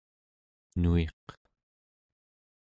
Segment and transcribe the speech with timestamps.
[0.81, 1.25] nuiq